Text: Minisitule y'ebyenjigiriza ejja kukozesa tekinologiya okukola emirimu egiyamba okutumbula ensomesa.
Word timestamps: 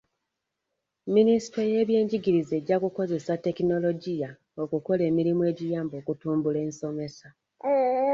Minisitule 1.13 1.65
y'ebyenjigiriza 1.73 2.53
ejja 2.59 2.77
kukozesa 2.83 3.33
tekinologiya 3.45 4.29
okukola 4.63 5.01
emirimu 5.09 5.41
egiyamba 5.51 5.95
okutumbula 6.01 6.59
ensomesa. 6.67 7.27